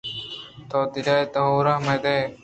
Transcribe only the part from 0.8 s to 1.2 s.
دل